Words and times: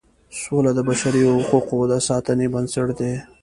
سوله 0.41 0.71
د 0.75 0.79
بشري 0.89 1.21
حقوقو 1.39 1.79
د 1.91 1.93
ساتنې 2.07 2.47
بنسټ 2.53 2.87
دی. 2.99 3.13